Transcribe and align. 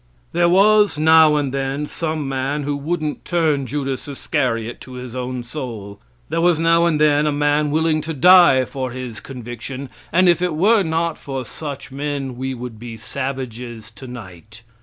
There 0.33 0.49
was 0.49 0.97
now 0.97 1.35
and 1.35 1.53
then 1.53 1.85
some 1.85 2.27
man 2.27 2.63
who 2.63 2.75
wouldn't 2.75 3.23
turn 3.23 3.67
Judas 3.67 4.07
Iscariot 4.07 4.81
to 4.81 4.93
his 4.93 5.13
own 5.13 5.43
soul; 5.43 6.01
there 6.29 6.41
was 6.41 6.57
now 6.57 6.87
and 6.87 6.99
then 6.99 7.27
a 7.27 7.31
man 7.31 7.69
willing 7.69 8.01
to 8.01 8.13
die 8.15 8.65
for 8.65 8.89
his 8.93 9.19
conviction, 9.19 9.91
and 10.11 10.27
if 10.27 10.41
it 10.41 10.55
were 10.55 10.81
not 10.81 11.19
for 11.19 11.45
such 11.45 11.91
men 11.91 12.35
we 12.35 12.55
would 12.55 12.79
be 12.79 12.97
savages 12.97 13.91
tonight. 13.91 14.63